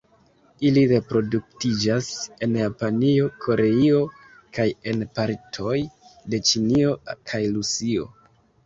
Ili 0.69 0.83
reproduktiĝas 0.91 2.09
en 2.47 2.57
Japanio, 2.61 3.29
Koreio 3.45 4.03
kaj 4.59 4.69
en 4.95 5.07
partoj 5.21 5.79
de 6.33 6.45
Ĉinio 6.53 7.01
kaj 7.15 7.47
Rusio. 7.59 8.15